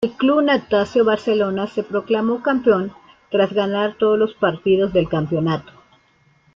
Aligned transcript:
El 0.05 0.13
Club 0.21 0.41
Natació 0.45 1.03
Barcelona 1.05 1.67
se 1.67 1.83
proclamó 1.83 2.41
campeón 2.41 2.91
tras 3.29 3.53
ganar 3.53 3.93
todos 3.99 4.17
los 4.17 4.33
partidos 4.33 4.91
del 4.93 5.07
campeonato. 5.07 5.71